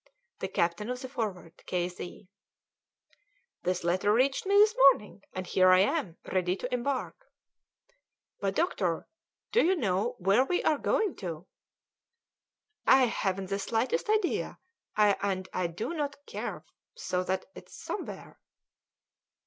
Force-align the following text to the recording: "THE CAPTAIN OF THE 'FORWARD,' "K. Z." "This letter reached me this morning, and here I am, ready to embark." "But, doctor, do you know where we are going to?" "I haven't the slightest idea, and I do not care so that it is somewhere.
"THE 0.39 0.47
CAPTAIN 0.47 0.89
OF 0.89 0.99
THE 0.99 1.09
'FORWARD,' 1.09 1.61
"K. 1.67 1.87
Z." 1.87 2.27
"This 3.61 3.83
letter 3.83 4.11
reached 4.11 4.47
me 4.47 4.55
this 4.55 4.73
morning, 4.75 5.21
and 5.33 5.45
here 5.45 5.69
I 5.69 5.81
am, 5.81 6.17
ready 6.33 6.55
to 6.55 6.73
embark." 6.73 7.27
"But, 8.39 8.55
doctor, 8.55 9.07
do 9.51 9.63
you 9.63 9.75
know 9.75 10.13
where 10.17 10.43
we 10.43 10.63
are 10.63 10.79
going 10.79 11.15
to?" 11.17 11.45
"I 12.87 13.03
haven't 13.03 13.51
the 13.51 13.59
slightest 13.59 14.09
idea, 14.09 14.57
and 14.97 15.47
I 15.53 15.67
do 15.67 15.93
not 15.93 16.15
care 16.25 16.65
so 16.95 17.23
that 17.23 17.45
it 17.53 17.67
is 17.67 17.75
somewhere. 17.77 18.39